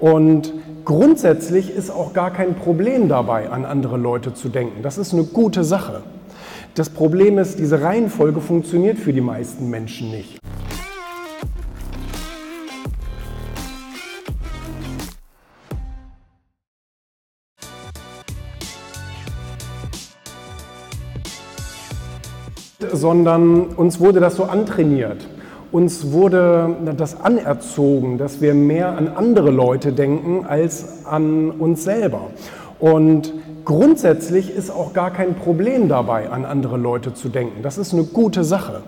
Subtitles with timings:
[0.00, 0.52] Und
[0.84, 4.82] grundsätzlich ist auch gar kein Problem dabei, an andere Leute zu denken.
[4.82, 6.02] Das ist eine gute Sache.
[6.74, 10.38] Das Problem ist, diese Reihenfolge funktioniert für die meisten Menschen nicht.
[22.92, 25.26] sondern uns wurde das so antrainiert.
[25.70, 32.30] Uns wurde das anerzogen, dass wir mehr an andere Leute denken als an uns selber.
[32.78, 37.62] Und grundsätzlich ist auch gar kein Problem dabei, an andere Leute zu denken.
[37.62, 38.82] Das ist eine gute Sache.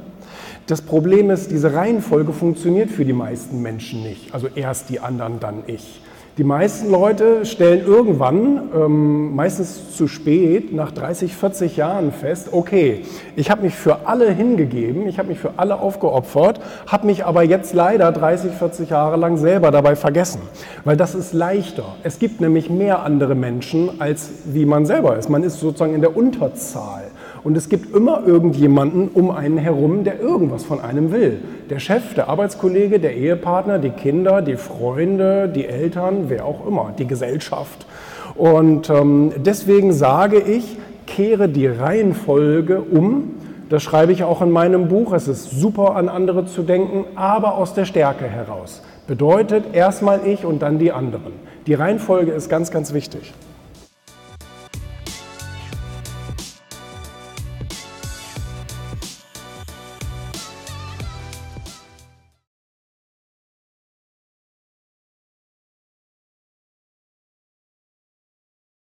[0.66, 4.32] Das Problem ist, diese Reihenfolge funktioniert für die meisten Menschen nicht.
[4.32, 6.00] Also erst die anderen, dann ich.
[6.38, 13.02] Die meisten Leute stellen irgendwann, ähm, meistens zu spät, nach 30, 40 Jahren fest, okay,
[13.34, 17.42] ich habe mich für alle hingegeben, ich habe mich für alle aufgeopfert, habe mich aber
[17.42, 20.40] jetzt leider 30, 40 Jahre lang selber dabei vergessen.
[20.84, 21.96] Weil das ist leichter.
[22.04, 25.30] Es gibt nämlich mehr andere Menschen, als wie man selber ist.
[25.30, 27.10] Man ist sozusagen in der Unterzahl.
[27.42, 31.40] Und es gibt immer irgendjemanden um einen herum, der irgendwas von einem will.
[31.70, 36.92] Der Chef, der Arbeitskollege, der Ehepartner, die Kinder, die Freunde, die Eltern, wer auch immer,
[36.98, 37.86] die Gesellschaft.
[38.34, 43.36] Und ähm, deswegen sage ich, kehre die Reihenfolge um.
[43.68, 45.12] Das schreibe ich auch in meinem Buch.
[45.12, 48.82] Es ist super, an andere zu denken, aber aus der Stärke heraus.
[49.06, 51.34] Bedeutet erstmal ich und dann die anderen.
[51.68, 53.32] Die Reihenfolge ist ganz, ganz wichtig.